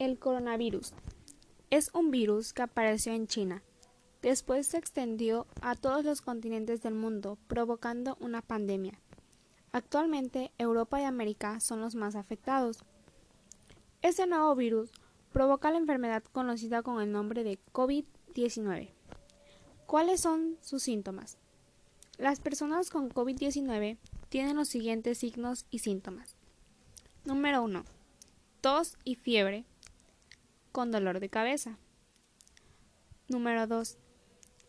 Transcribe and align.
El 0.00 0.18
coronavirus 0.18 0.94
es 1.68 1.90
un 1.92 2.10
virus 2.10 2.54
que 2.54 2.62
apareció 2.62 3.12
en 3.12 3.26
China. 3.26 3.62
Después 4.22 4.66
se 4.66 4.78
extendió 4.78 5.46
a 5.60 5.74
todos 5.74 6.06
los 6.06 6.22
continentes 6.22 6.80
del 6.80 6.94
mundo, 6.94 7.36
provocando 7.48 8.16
una 8.18 8.40
pandemia. 8.40 8.98
Actualmente, 9.72 10.52
Europa 10.56 11.02
y 11.02 11.04
América 11.04 11.60
son 11.60 11.82
los 11.82 11.96
más 11.96 12.14
afectados. 12.14 12.78
Este 14.00 14.26
nuevo 14.26 14.56
virus 14.56 14.90
provoca 15.34 15.70
la 15.70 15.76
enfermedad 15.76 16.24
conocida 16.32 16.80
con 16.82 17.02
el 17.02 17.12
nombre 17.12 17.44
de 17.44 17.58
COVID-19. 17.74 18.92
¿Cuáles 19.84 20.22
son 20.22 20.56
sus 20.62 20.82
síntomas? 20.82 21.36
Las 22.16 22.40
personas 22.40 22.88
con 22.88 23.10
COVID-19 23.10 23.98
tienen 24.30 24.56
los 24.56 24.68
siguientes 24.68 25.18
signos 25.18 25.66
y 25.70 25.80
síntomas. 25.80 26.36
Número 27.26 27.62
1. 27.62 27.84
Tos 28.62 28.96
y 29.04 29.16
fiebre 29.16 29.66
con 30.72 30.90
dolor 30.90 31.20
de 31.20 31.28
cabeza. 31.28 31.78
Número 33.28 33.66
2. 33.66 33.98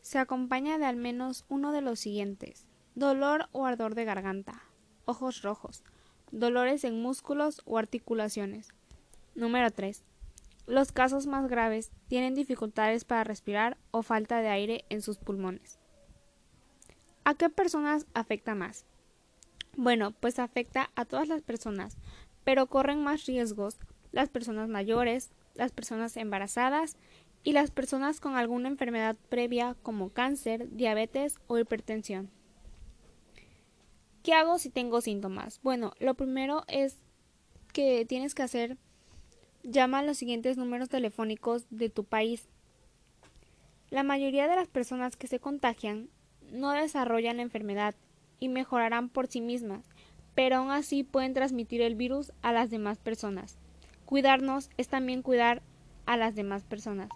Se 0.02 0.18
acompaña 0.20 0.78
de 0.78 0.86
al 0.86 0.96
menos 0.96 1.46
uno 1.50 1.72
de 1.72 1.82
los 1.82 2.00
siguientes. 2.00 2.66
Dolor 2.96 3.50
o 3.52 3.66
ardor 3.66 3.96
de 3.96 4.06
garganta, 4.06 4.64
ojos 5.06 5.42
rojos, 5.42 5.84
dolores 6.32 6.84
en 6.84 7.02
músculos 7.02 7.62
o 7.66 7.78
articulaciones. 7.78 8.70
Número 9.36 9.72
3. 9.72 10.04
Los 10.68 10.92
casos 10.92 11.28
más 11.28 11.48
graves 11.48 11.92
tienen 12.08 12.36
dificultades 12.36 13.06
para 13.06 13.24
respirar 13.24 13.78
o 13.92 14.04
falta 14.04 14.42
de 14.42 14.50
aire 14.50 14.86
en 14.90 15.02
sus 15.02 15.18
pulmones. 15.18 15.80
¿A 17.24 17.34
qué 17.36 17.50
personas 17.50 18.06
afecta 18.14 18.56
más? 18.56 18.86
Bueno, 19.78 20.12
pues 20.12 20.40
afecta 20.40 20.92
a 20.96 21.06
todas 21.06 21.28
las 21.28 21.42
personas, 21.42 21.98
pero 22.44 22.68
corren 22.68 23.04
más 23.04 23.26
riesgos 23.26 23.80
las 24.12 24.30
personas 24.30 24.68
mayores, 24.68 25.32
las 25.56 25.72
personas 25.72 26.18
embarazadas 26.18 26.98
y 27.44 27.54
las 27.54 27.72
personas 27.72 28.20
con 28.20 28.36
alguna 28.36 28.70
enfermedad 28.70 29.16
previa 29.30 29.76
como 29.82 30.10
cáncer, 30.10 30.70
diabetes 30.72 31.40
o 31.48 31.58
hipertensión. 31.58 32.30
¿Qué 34.24 34.34
hago 34.34 34.60
si 34.60 34.70
tengo 34.70 35.02
síntomas? 35.02 35.60
Bueno, 35.64 35.94
lo 36.00 36.14
primero 36.14 36.64
es 36.68 36.98
que 37.74 38.06
tienes 38.06 38.36
que 38.36 38.44
hacer 38.44 38.78
llama 39.64 40.00
a 40.00 40.04
los 40.04 40.18
siguientes 40.18 40.58
números 40.58 40.90
telefónicos 40.90 41.66
de 41.70 41.90
tu 41.90 42.04
país. 42.04 42.48
La 43.90 44.04
mayoría 44.04 44.48
de 44.48 44.56
las 44.56 44.68
personas 44.68 45.16
que 45.16 45.28
se 45.28 45.40
contagian 45.40 46.10
no 46.52 46.72
desarrollan 46.72 47.38
la 47.38 47.44
enfermedad 47.44 47.96
y 48.40 48.50
mejorarán 48.50 49.10
por 49.10 49.28
sí 49.28 49.42
mismas, 49.42 49.84
pero 50.36 50.58
aún 50.58 50.72
así 50.72 51.04
pueden 51.04 51.34
transmitir 51.34 51.82
el 51.82 51.96
virus 51.96 52.32
a 52.42 52.52
las 52.52 52.70
demás 52.70 52.98
personas. 53.00 53.58
Cuidarnos 54.12 54.70
es 54.76 54.90
también 54.90 55.22
cuidar 55.22 55.62
a 56.06 56.18
las 56.18 56.36
demás 56.36 56.64
personas. 56.64 57.08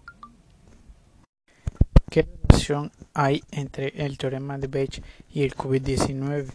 ¿Qué 2.09 2.25
relación 2.47 2.93
hay 3.13 3.43
entre 3.51 3.89
el 4.05 4.17
teorema 4.17 4.57
de 4.57 4.67
Bayes 4.67 5.01
y 5.29 5.43
el 5.43 5.53
COVID-19? 5.55 6.47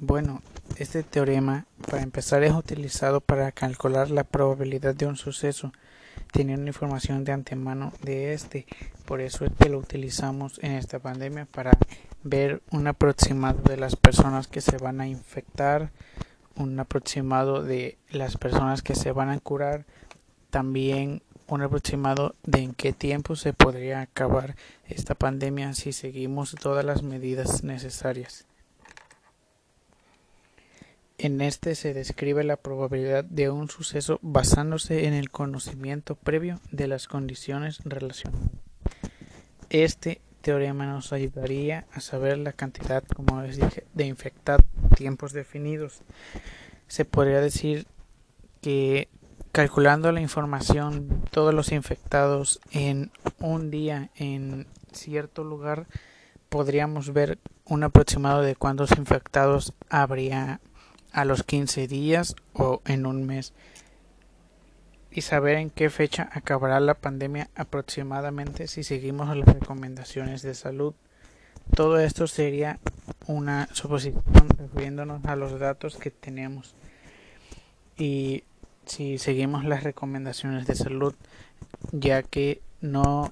Bueno, 0.00 0.40
este 0.78 1.02
teorema, 1.02 1.66
para 1.86 2.02
empezar, 2.02 2.42
es 2.44 2.54
utilizado 2.54 3.20
para 3.20 3.52
calcular 3.52 4.10
la 4.10 4.24
probabilidad 4.24 4.94
de 4.94 5.04
un 5.04 5.16
suceso, 5.16 5.70
teniendo 6.32 6.66
información 6.66 7.22
de 7.24 7.32
antemano 7.32 7.92
de 8.00 8.32
este. 8.32 8.64
Por 9.04 9.20
eso 9.20 9.44
es 9.44 9.52
que 9.52 9.68
lo 9.68 9.80
utilizamos 9.80 10.58
en 10.62 10.72
esta 10.72 10.98
pandemia 10.98 11.44
para 11.44 11.72
ver 12.22 12.62
un 12.70 12.86
aproximado 12.86 13.60
de 13.60 13.76
las 13.76 13.96
personas 13.96 14.48
que 14.48 14.62
se 14.62 14.78
van 14.78 15.02
a 15.02 15.06
infectar, 15.06 15.90
un 16.56 16.78
aproximado 16.78 17.62
de 17.62 17.98
las 18.10 18.36
personas 18.36 18.82
que 18.82 18.94
se 18.94 19.12
van 19.12 19.30
a 19.30 19.40
curar, 19.40 19.86
también 20.50 21.22
un 21.48 21.62
aproximado 21.62 22.34
de 22.44 22.60
en 22.60 22.74
qué 22.74 22.92
tiempo 22.92 23.36
se 23.36 23.52
podría 23.52 24.00
acabar 24.00 24.56
esta 24.86 25.14
pandemia 25.14 25.74
si 25.74 25.92
seguimos 25.92 26.54
todas 26.60 26.84
las 26.84 27.02
medidas 27.02 27.64
necesarias. 27.64 28.46
En 31.18 31.40
este 31.40 31.74
se 31.74 31.94
describe 31.94 32.42
la 32.44 32.56
probabilidad 32.56 33.24
de 33.24 33.48
un 33.48 33.70
suceso 33.70 34.18
basándose 34.20 35.06
en 35.06 35.14
el 35.14 35.30
conocimiento 35.30 36.16
previo 36.16 36.60
de 36.72 36.88
las 36.88 37.06
condiciones 37.06 37.80
relacionadas. 37.84 38.50
Este 39.70 40.20
teorema 40.42 40.86
nos 40.86 41.12
ayudaría 41.12 41.86
a 41.92 42.00
saber 42.00 42.38
la 42.38 42.52
cantidad, 42.52 43.04
como 43.04 43.40
les 43.42 43.56
dije, 43.56 43.84
de 43.94 44.06
infectados 44.06 44.66
tiempos 44.94 45.32
definidos. 45.32 46.02
Se 46.86 47.04
podría 47.04 47.40
decir 47.40 47.86
que 48.60 49.08
calculando 49.52 50.10
la 50.10 50.20
información 50.20 51.22
todos 51.30 51.54
los 51.54 51.70
infectados 51.72 52.60
en 52.72 53.12
un 53.38 53.70
día 53.70 54.10
en 54.16 54.66
cierto 54.92 55.44
lugar, 55.44 55.86
podríamos 56.48 57.12
ver 57.12 57.38
un 57.64 57.84
aproximado 57.84 58.42
de 58.42 58.56
cuántos 58.56 58.92
infectados 58.98 59.72
habría 59.88 60.60
a 61.12 61.24
los 61.24 61.42
15 61.44 61.86
días 61.86 62.34
o 62.52 62.82
en 62.84 63.06
un 63.06 63.26
mes 63.26 63.52
y 65.10 65.20
saber 65.20 65.56
en 65.56 65.70
qué 65.70 65.90
fecha 65.90 66.28
acabará 66.32 66.80
la 66.80 66.94
pandemia 66.94 67.48
aproximadamente 67.54 68.66
si 68.66 68.82
seguimos 68.82 69.34
las 69.36 69.46
recomendaciones 69.46 70.42
de 70.42 70.54
salud. 70.54 70.94
Todo 71.74 71.98
esto 71.98 72.26
sería 72.26 72.78
una 73.26 73.68
suposición 73.72 74.22
refiriéndonos 74.58 75.24
a 75.24 75.36
los 75.36 75.58
datos 75.58 75.96
que 75.96 76.10
tenemos 76.10 76.74
y 77.96 78.44
si 78.86 79.18
seguimos 79.18 79.64
las 79.64 79.82
recomendaciones 79.82 80.66
de 80.66 80.74
salud 80.74 81.14
ya 81.92 82.22
que 82.22 82.60
no 82.80 83.30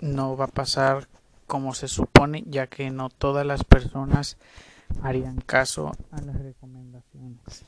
no 0.00 0.36
va 0.36 0.46
a 0.46 0.48
pasar 0.48 1.08
como 1.46 1.74
se 1.74 1.88
supone 1.88 2.44
ya 2.46 2.66
que 2.66 2.90
no 2.90 3.10
todas 3.10 3.46
las 3.46 3.64
personas 3.64 4.36
harían 5.02 5.40
caso 5.40 5.92
a 6.10 6.20
las 6.20 6.40
recomendaciones. 6.40 7.64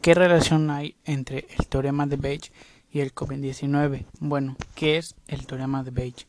¿Qué 0.00 0.14
relación 0.14 0.70
hay 0.70 0.96
entre 1.04 1.46
el 1.58 1.66
teorema 1.66 2.06
de 2.06 2.16
Bayes 2.16 2.52
y 2.90 3.00
el 3.00 3.14
COVID-19? 3.14 4.04
Bueno, 4.20 4.56
¿qué 4.74 4.98
es 4.98 5.14
el 5.28 5.46
teorema 5.46 5.82
de 5.82 5.90
Bayes? 5.90 6.26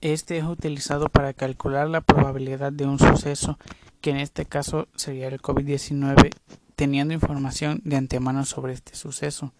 Este 0.00 0.38
es 0.38 0.44
utilizado 0.44 1.10
para 1.10 1.34
calcular 1.34 1.86
la 1.86 2.00
probabilidad 2.00 2.72
de 2.72 2.86
un 2.86 2.98
suceso, 2.98 3.58
que 4.00 4.08
en 4.08 4.16
este 4.16 4.46
caso 4.46 4.88
sería 4.96 5.28
el 5.28 5.42
COVID-19, 5.42 6.30
teniendo 6.74 7.12
información 7.12 7.82
de 7.84 7.96
antemano 7.96 8.46
sobre 8.46 8.72
este 8.72 8.94
suceso. 8.94 9.52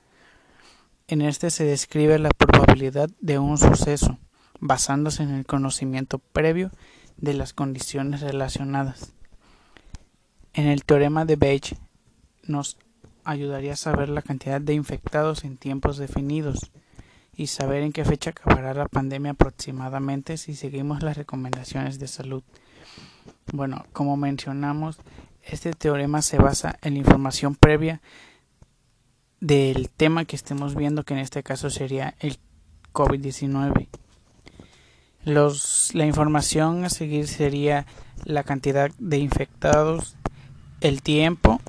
En 1.09 1.21
este 1.21 1.51
se 1.51 1.65
describe 1.65 2.19
la 2.19 2.31
probabilidad 2.31 3.11
de 3.21 3.39
un 3.39 3.59
suceso, 3.59 4.19
basándose 4.61 5.25
en 5.25 5.31
el 5.35 5.45
conocimiento 5.45 6.19
previo 6.19 6.71
de 7.19 7.35
las 7.35 7.53
condiciones 7.53 8.23
relacionadas. 8.23 9.13
En 10.55 10.69
el 10.69 10.87
teorema 10.87 11.27
de 11.27 11.37
Bayes 11.37 11.77
nos 12.45 12.79
ayudaría 13.25 13.75
a 13.75 13.77
saber 13.77 14.09
la 14.09 14.23
cantidad 14.23 14.63
de 14.63 14.73
infectados 14.73 15.45
en 15.45 15.59
tiempos 15.59 15.99
definidos 15.99 16.71
y 17.37 17.47
saber 17.47 17.83
en 17.83 17.93
qué 17.93 18.05
fecha 18.05 18.31
acabará 18.31 18.75
la 18.75 18.89
pandemia 18.89 19.33
aproximadamente 19.33 20.37
si 20.37 20.55
seguimos 20.55 21.03
las 21.03 21.17
recomendaciones 21.17 21.99
de 21.99 22.09
salud. 22.09 22.43
Bueno, 23.53 23.87
como 23.93 24.17
mencionamos, 24.17 24.99
este 25.43 25.73
teorema 25.73 26.23
se 26.23 26.39
basa 26.39 26.79
en 26.83 26.95
la 26.95 27.01
información 27.01 27.55
previa 27.55 28.01
del 29.41 29.89
tema 29.89 30.25
que 30.25 30.37
estemos 30.37 30.75
viendo, 30.75 31.05
que 31.05 31.15
en 31.15 31.21
este 31.21 31.43
caso 31.43 31.71
sería 31.71 32.15
el 32.21 32.39
COVID-19. 32.93 33.89
la 35.25 36.07
información 36.07 36.85
a 36.85 36.91
seguir 36.91 37.27
sería 37.27 37.87
la 38.25 38.43
cantidad 38.45 38.91
de 38.99 39.19
infectados, 39.19 40.17
el 40.81 41.03
tiempo 41.03 41.61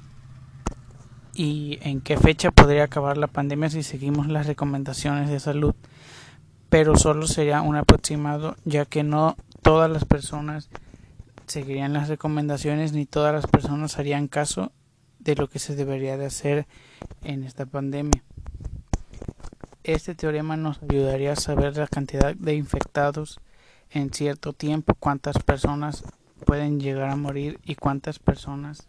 y 1.34 1.80
en 1.82 2.02
qué 2.02 2.18
fecha 2.18 2.52
podría 2.52 2.86
acabar 2.86 3.18
la 3.18 3.28
pandemia 3.28 3.70
si 3.70 3.84
seguimos 3.84 4.28
las 4.28 4.48
recomendaciones 4.48 5.30
de 5.30 5.40
salud, 5.40 5.76
pero 6.70 6.98
solo 6.98 7.28
sería 7.28 7.62
un 7.62 7.76
aproximado 7.76 8.56
ya 8.66 8.86
que 8.86 9.04
no 9.04 9.36
todas 9.62 9.90
las 9.90 10.06
personas 10.06 10.70
seguirían 11.48 11.94
las 11.94 12.08
recomendaciones 12.08 12.94
ni 12.94 13.06
todas 13.06 13.34
las 13.34 13.48
personas 13.48 14.00
harían 14.00 14.28
caso 14.28 14.72
de 15.20 15.36
lo 15.36 15.50
que 15.50 15.60
se 15.60 15.76
debería 15.76 16.18
de 16.18 16.26
hacer 16.26 16.68
en 17.24 17.44
esta 17.44 17.66
pandemia. 17.66 18.24
Este 19.84 20.16
teorema 20.16 20.58
nos 20.58 20.82
ayudaría 20.84 21.34
a 21.34 21.36
saber 21.36 21.76
la 21.78 21.88
cantidad 21.88 22.36
de 22.36 22.56
infectados 22.56 23.40
en 23.90 24.14
cierto 24.14 24.54
tiempo, 24.54 24.96
cuántas 25.00 25.38
personas 25.40 26.04
pueden 26.46 26.80
llegar 26.80 27.10
a 27.10 27.16
morir 27.16 27.60
y 27.64 27.76
cuántas 27.76 28.20
personas 28.20 28.88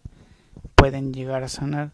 pueden 0.75 1.13
llegar 1.13 1.43
a 1.43 1.49
sanar. 1.49 1.93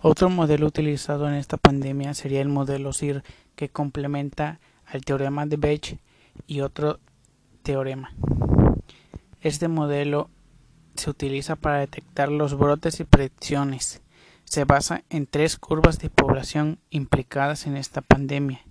Otro 0.00 0.30
modelo 0.30 0.66
utilizado 0.66 1.28
en 1.28 1.34
esta 1.34 1.56
pandemia 1.56 2.14
sería 2.14 2.40
el 2.40 2.48
modelo 2.48 2.92
SIR, 2.92 3.24
que 3.56 3.68
complementa 3.68 4.60
al 4.86 5.04
teorema 5.04 5.44
de 5.46 5.56
Bayes 5.56 5.98
y 6.46 6.60
otro 6.60 7.00
teorema. 7.62 8.12
Este 9.40 9.66
modelo 9.66 10.30
se 10.94 11.10
utiliza 11.10 11.56
para 11.56 11.78
detectar 11.78 12.28
los 12.28 12.56
brotes 12.56 13.00
y 13.00 13.04
predicciones. 13.04 14.02
se 14.44 14.64
basa 14.64 15.02
en 15.10 15.26
tres 15.26 15.58
curvas 15.58 15.98
de 15.98 16.08
población 16.08 16.78
implicadas 16.88 17.66
en 17.66 17.76
esta 17.76 18.00
pandemia, 18.00 18.62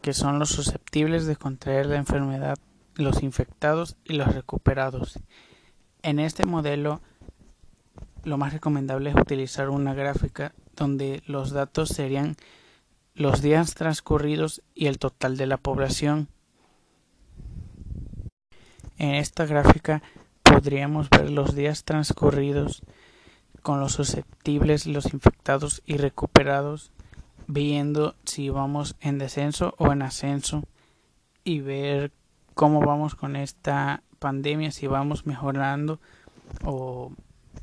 que 0.00 0.14
son 0.14 0.38
los 0.38 0.48
susceptibles 0.48 1.26
de 1.26 1.36
contraer 1.36 1.86
la 1.86 1.96
enfermedad, 1.96 2.56
los 2.94 3.22
infectados 3.22 3.96
y 4.04 4.14
los 4.14 4.34
recuperados. 4.34 5.20
En 6.02 6.18
este 6.18 6.46
modelo, 6.46 7.02
lo 8.24 8.38
más 8.38 8.52
recomendable 8.52 9.10
es 9.10 9.16
utilizar 9.16 9.68
una 9.70 9.94
gráfica 9.94 10.52
donde 10.76 11.22
los 11.26 11.50
datos 11.50 11.90
serían 11.90 12.36
los 13.14 13.42
días 13.42 13.74
transcurridos 13.74 14.62
y 14.74 14.86
el 14.86 14.98
total 14.98 15.36
de 15.36 15.46
la 15.46 15.56
población. 15.56 16.28
En 18.98 19.14
esta 19.14 19.46
gráfica 19.46 20.02
podríamos 20.42 21.10
ver 21.10 21.30
los 21.30 21.54
días 21.54 21.84
transcurridos 21.84 22.82
con 23.62 23.80
los 23.80 23.92
susceptibles, 23.92 24.86
los 24.86 25.12
infectados 25.12 25.82
y 25.86 25.96
recuperados, 25.96 26.92
viendo 27.46 28.14
si 28.24 28.50
vamos 28.50 28.96
en 29.00 29.18
descenso 29.18 29.74
o 29.78 29.92
en 29.92 30.02
ascenso 30.02 30.64
y 31.44 31.60
ver 31.60 32.12
cómo 32.54 32.80
vamos 32.80 33.14
con 33.14 33.36
esta 33.36 34.02
pandemia, 34.18 34.70
si 34.70 34.86
vamos 34.86 35.26
mejorando 35.26 36.00
o 36.64 37.12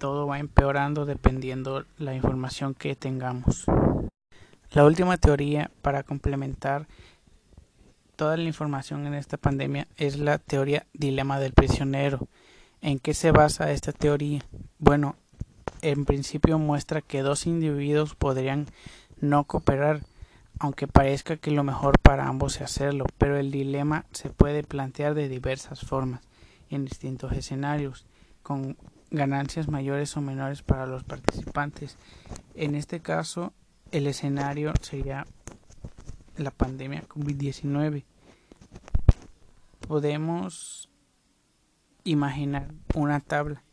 todo 0.01 0.25
va 0.25 0.39
empeorando 0.39 1.05
dependiendo 1.05 1.85
la 1.99 2.15
información 2.15 2.73
que 2.73 2.95
tengamos. 2.95 3.65
La 4.71 4.83
última 4.83 5.17
teoría 5.17 5.69
para 5.83 6.01
complementar 6.01 6.87
toda 8.15 8.35
la 8.35 8.45
información 8.45 9.05
en 9.05 9.13
esta 9.13 9.37
pandemia 9.37 9.87
es 9.97 10.17
la 10.17 10.39
teoría 10.39 10.87
dilema 10.93 11.39
del 11.39 11.53
prisionero. 11.53 12.27
¿En 12.81 12.97
qué 12.97 13.13
se 13.13 13.31
basa 13.31 13.71
esta 13.71 13.91
teoría? 13.91 14.41
Bueno, 14.79 15.17
en 15.83 16.05
principio 16.05 16.57
muestra 16.57 17.01
que 17.01 17.21
dos 17.21 17.45
individuos 17.45 18.15
podrían 18.15 18.65
no 19.19 19.43
cooperar, 19.43 20.01
aunque 20.57 20.87
parezca 20.87 21.37
que 21.37 21.51
lo 21.51 21.63
mejor 21.63 21.99
para 21.99 22.27
ambos 22.27 22.55
es 22.55 22.63
hacerlo, 22.63 23.05
pero 23.19 23.37
el 23.37 23.51
dilema 23.51 24.05
se 24.13 24.31
puede 24.31 24.63
plantear 24.63 25.13
de 25.13 25.29
diversas 25.29 25.81
formas, 25.81 26.21
en 26.71 26.85
distintos 26.85 27.33
escenarios, 27.33 28.07
con 28.41 28.77
ganancias 29.11 29.67
mayores 29.67 30.15
o 30.17 30.21
menores 30.21 30.63
para 30.63 30.87
los 30.87 31.03
participantes. 31.03 31.97
En 32.55 32.75
este 32.75 33.01
caso, 33.01 33.53
el 33.91 34.07
escenario 34.07 34.73
sería 34.81 35.27
la 36.37 36.51
pandemia 36.51 37.03
COVID-19. 37.07 38.05
Podemos 39.87 40.89
imaginar 42.03 42.73
una 42.95 43.19
tabla 43.19 43.63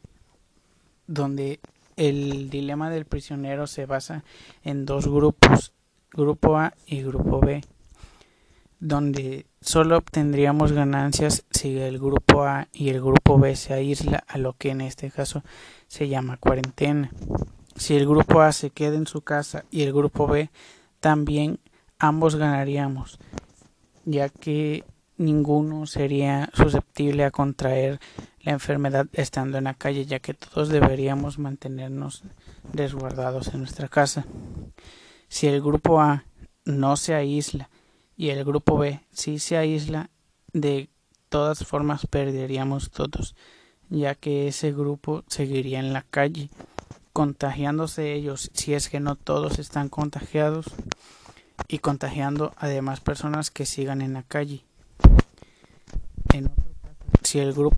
donde 1.07 1.61
el 1.97 2.51
dilema 2.51 2.91
del 2.91 3.07
prisionero 3.07 3.67
se 3.67 3.87
basa 3.87 4.25
en 4.63 4.85
dos 4.85 5.07
grupos, 5.09 5.73
grupo 6.13 6.59
A 6.59 6.75
y 6.87 7.03
grupo 7.03 7.41
B, 7.41 7.63
donde 8.81 9.47
solo 9.61 9.99
obtendríamos 9.99 10.73
ganancias 10.73 11.45
si 11.51 11.79
el 11.79 11.99
grupo 11.99 12.45
A 12.45 12.69
y 12.73 12.91
el 12.91 13.01
grupo 13.01 13.39
B 13.39 13.57
se 13.57 13.75
aísla 13.75 14.25
a 14.29 14.39
lo 14.39 14.55
que 14.55 14.71
en 14.71 14.81
este 14.81 15.11
caso 15.11 15.43
se 15.89 16.09
llama 16.09 16.37
cuarentena. 16.37 17.11
Si 17.77 17.97
el 17.97 18.07
grupo 18.07 18.41
A 18.41 18.53
se 18.53 18.71
queda 18.71 18.97
en 18.97 19.07
su 19.07 19.23
casa 19.23 19.65
y 19.71 19.83
el 19.83 19.93
grupo 19.93 20.27
B 20.27 20.51
también, 21.01 21.59
ambos 21.99 22.37
ganaríamos, 22.37 23.19
ya 24.05 24.29
que 24.29 24.85
ninguno 25.17 25.87
sería 25.87 26.51
susceptible 26.55 27.25
a 27.25 27.31
contraer 27.31 27.99
la 28.41 28.53
enfermedad 28.53 29.07
estando 29.13 29.59
en 29.59 29.65
la 29.65 29.75
calle, 29.75 30.07
ya 30.07 30.21
que 30.21 30.35
todos 30.35 30.69
deberíamos 30.69 31.39
mantenernos 31.39 32.23
resguardados 32.73 33.49
en 33.49 33.61
nuestra 33.61 33.89
casa. 33.89 34.25
Si 35.29 35.49
el 35.49 35.61
grupo 35.61 36.01
A 36.01 36.25
no 36.65 36.97
se 36.97 37.15
aísla 37.15 37.69
y 38.19 38.31
el 38.31 38.45
grupo 38.45 38.77
B 38.77 39.01
sí 39.13 39.39
se 39.39 39.57
aísla, 39.57 40.11
de 40.53 40.91
todas 41.29 41.65
formas 41.65 42.07
perderíamos 42.07 42.91
todos, 42.91 43.37
ya 43.89 44.17
que 44.17 44.49
ese 44.49 44.73
grupo 44.73 45.25
seguiría 45.29 45.79
en 45.79 45.95
la 45.95 46.03
calle 46.03 46.51
contagiándose 47.13 48.13
ellos 48.13 48.51
si 48.55 48.75
es 48.75 48.89
que 48.89 49.01
no 49.01 49.17
todos 49.17 49.59
están 49.59 49.89
contagiados 49.89 50.67
y 51.69 51.79
contagiando 51.79 52.53
a 52.57 52.69
demás 52.69 53.01
personas 53.01 53.51
que 53.51 53.67
sigan 53.67 54.03
en 54.03 54.13
la 54.13 54.23
calle. 54.23 54.65
En 56.33 56.47
otro 56.47 56.73
caso, 56.83 57.11
si 57.23 57.39
el 57.39 57.53
grupo 57.53 57.77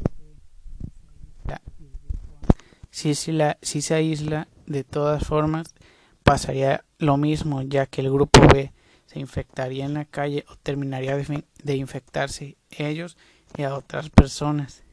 si, 2.90 3.14
si, 3.14 3.32
la, 3.32 3.56
si 3.62 3.82
se 3.82 3.94
aísla 3.94 4.48
de 4.66 4.84
todas 4.84 5.24
formas 5.26 5.74
pasaría 6.22 6.84
lo 6.98 7.16
mismo 7.16 7.62
ya 7.62 7.86
que 7.86 8.00
el 8.00 8.10
grupo 8.10 8.40
B 8.48 8.72
se 9.10 9.18
infectaría 9.18 9.84
en 9.84 9.94
la 9.94 10.04
calle 10.04 10.44
o 10.48 10.56
terminaría 10.56 11.16
de, 11.16 11.76
infectarse 11.76 12.56
ellos 12.70 13.16
y 13.56 13.64
a 13.64 13.74
otras 13.74 14.08
personas. 14.08 14.84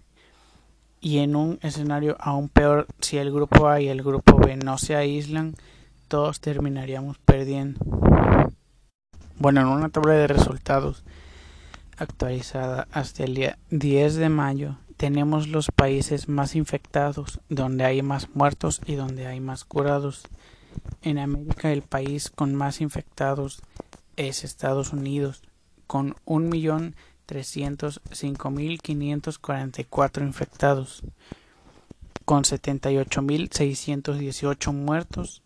Y 1.00 1.20
en 1.20 1.36
un 1.36 1.60
escenario 1.62 2.18
aún 2.20 2.50
peor 2.50 2.88
si 3.00 3.18
el 3.18 3.32
grupo 3.32 3.68
A 3.68 3.80
y 3.80 3.90
el 3.90 4.02
grupo 4.02 4.38
B 4.38 4.58
no 4.58 4.80
se 4.80 4.96
aíslan 4.96 5.54
todos 6.08 6.40
terminaríamos 6.40 7.20
perdiendo. 7.20 7.80
Bueno 9.38 9.62
en 9.62 9.68
una 9.68 9.90
tabla 9.90 10.14
de 10.14 10.26
resultados 10.26 11.04
actualizada 11.98 12.88
hasta 12.92 13.24
el 13.24 13.36
día 13.36 13.60
10 13.70 14.16
de 14.16 14.30
mayo 14.30 14.78
tenemos 14.96 15.48
los 15.48 15.68
países 15.68 16.28
más 16.28 16.56
infectados 16.56 17.40
donde 17.50 17.86
hay 17.86 18.02
más 18.02 18.30
muertos 18.34 18.82
y 18.88 18.96
donde 18.96 19.28
hay 19.28 19.40
más 19.40 19.64
curados. 19.64 20.24
En 21.04 21.20
América 21.20 21.72
el 21.72 21.84
país 21.84 22.32
con 22.32 22.56
más 22.56 22.82
infectados 22.82 23.62
es 24.18 24.44
Estados 24.44 24.92
Unidos 24.92 25.42
con 25.86 26.16
un 26.26 26.50
millón 26.50 26.96
305.544 27.28 30.22
infectados, 30.22 31.04
con 32.26 32.44
78.618 32.44 34.74
muertos 34.74 35.44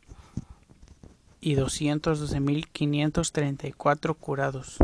y 1.39 1.53
212.534 1.55 4.15
curados. 4.15 4.77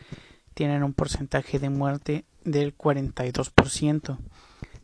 tienen 0.53 0.83
un 0.83 0.93
porcentaje 0.93 1.59
de 1.59 1.69
muerte 1.69 2.25
del 2.43 2.75
42%. 2.75 4.17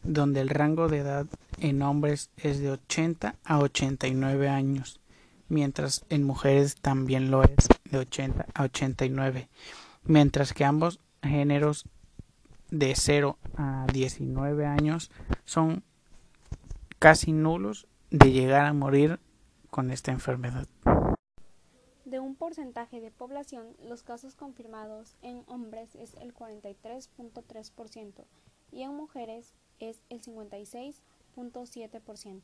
donde 0.04 0.40
el 0.40 0.50
rango 0.50 0.88
de 0.88 1.00
edad 1.00 1.28
en 1.60 1.82
hombres 1.82 2.30
es 2.38 2.60
de 2.60 2.72
80 2.72 3.36
a 3.44 3.60
89 3.60 4.50
años, 4.50 5.00
mientras 5.50 6.06
en 6.10 6.24
mujeres 6.24 6.76
también 6.76 7.32
lo 7.32 7.44
es 7.44 7.68
de 7.86 7.98
80 7.98 8.46
a 8.54 8.64
89, 8.64 9.50
mientras 10.04 10.54
que 10.54 10.66
ambos 10.66 11.00
géneros 11.22 11.86
de 12.70 12.96
0 12.96 13.38
a 13.56 13.88
19 13.92 14.66
años 14.66 15.12
son 15.46 15.84
casi 17.00 17.32
nulos 17.32 17.88
de 18.12 18.32
llegar 18.32 18.66
a 18.66 18.74
morir 18.74 19.20
con 19.70 19.92
esta 19.92 20.12
enfermedad. 20.12 20.68
De 22.06 22.20
un 22.20 22.36
porcentaje 22.36 23.02
de 23.02 23.12
población, 23.12 23.76
los 23.84 24.02
casos 24.02 24.36
confirmados 24.36 25.18
en 25.22 25.44
hombres 25.48 25.94
es 25.96 26.16
el 26.16 26.34
43.3% 26.34 28.24
y 28.72 28.84
en 28.84 28.96
mujeres 28.96 29.54
es 29.80 30.02
el 30.10 30.22
56.7%. 31.38 32.42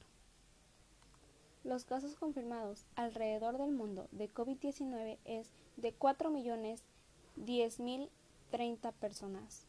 Los 1.63 1.85
casos 1.85 2.15
confirmados 2.15 2.85
alrededor 2.95 3.57
del 3.57 3.71
mundo 3.71 4.07
de 4.12 4.31
COVID-19 4.31 5.17
es 5.25 5.51
de 5.77 5.97
4.010.030 5.97 8.93
personas. 8.93 9.65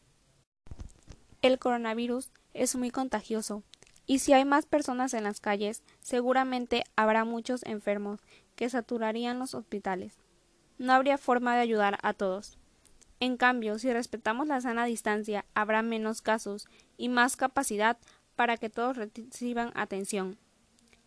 El 1.41 1.57
coronavirus 1.57 2.31
es 2.53 2.75
muy 2.75 2.91
contagioso 2.91 3.63
y 4.05 4.19
si 4.19 4.33
hay 4.33 4.43
más 4.45 4.65
personas 4.65 5.13
en 5.13 5.23
las 5.23 5.39
calles, 5.39 5.83
seguramente 5.99 6.83
habrá 6.95 7.25
muchos 7.25 7.63
enfermos 7.63 8.19
que 8.55 8.69
saturarían 8.69 9.39
los 9.39 9.55
hospitales. 9.55 10.13
No 10.77 10.93
habría 10.93 11.17
forma 11.17 11.55
de 11.55 11.61
ayudar 11.61 11.97
a 12.03 12.13
todos. 12.13 12.59
En 13.21 13.37
cambio, 13.37 13.79
si 13.79 13.93
respetamos 13.93 14.47
la 14.47 14.59
sana 14.59 14.83
distancia, 14.85 15.45
habrá 15.53 15.81
menos 15.81 16.21
casos 16.21 16.67
y 16.97 17.07
más 17.09 17.37
capacidad 17.37 17.97
para 18.35 18.57
que 18.57 18.69
todos 18.69 18.97
reciban 18.97 19.71
atención. 19.75 20.37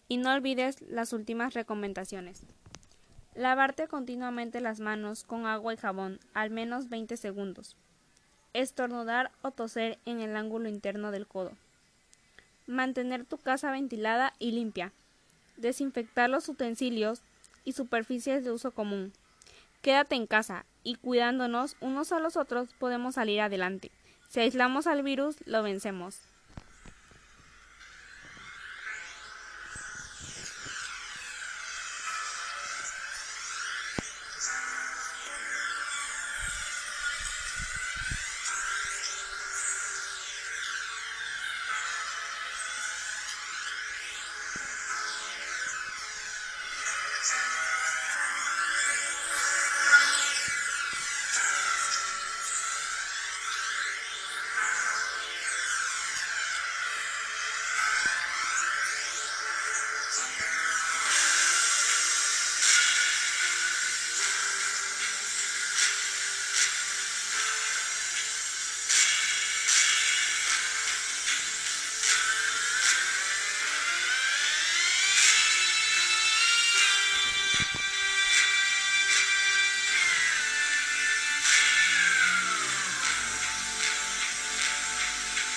Y 0.08 0.16
no 0.16 0.32
olvides 0.32 0.80
las 0.82 1.12
últimas 1.12 1.54
recomendaciones. 1.54 2.44
Lavarte 3.34 3.86
continuamente 3.86 4.60
las 4.60 4.80
manos 4.80 5.22
con 5.22 5.46
agua 5.46 5.74
y 5.74 5.76
jabón, 5.76 6.18
al 6.34 6.50
menos 6.50 6.88
20 6.88 7.16
segundos. 7.16 7.76
Estornudar 8.52 9.30
o 9.42 9.50
toser 9.50 9.98
en 10.06 10.20
el 10.20 10.34
ángulo 10.34 10.68
interno 10.68 11.10
del 11.10 11.26
codo. 11.26 11.52
Mantener 12.66 13.24
tu 13.24 13.38
casa 13.38 13.70
ventilada 13.70 14.32
y 14.38 14.52
limpia. 14.52 14.92
Desinfectar 15.56 16.28
los 16.28 16.48
utensilios 16.48 17.22
y 17.64 17.72
superficies 17.72 18.44
de 18.44 18.50
uso 18.50 18.72
común. 18.72 19.12
Quédate 19.82 20.16
en 20.16 20.26
casa 20.26 20.64
y 20.82 20.96
cuidándonos 20.96 21.76
unos 21.80 22.12
a 22.12 22.18
los 22.18 22.36
otros 22.36 22.74
podemos 22.74 23.14
salir 23.14 23.40
adelante. 23.40 23.90
Si 24.28 24.40
aislamos 24.40 24.86
al 24.86 25.02
virus, 25.02 25.36
lo 25.46 25.62
vencemos. 25.62 26.20